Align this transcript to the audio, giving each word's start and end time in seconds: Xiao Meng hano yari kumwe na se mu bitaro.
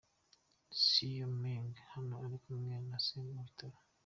Xiao 0.83 1.27
Meng 1.41 1.69
hano 1.91 2.13
yari 2.23 2.37
kumwe 2.43 2.73
na 2.89 2.97
se 3.05 3.15
mu 3.23 3.31
bitaro. 3.45 3.77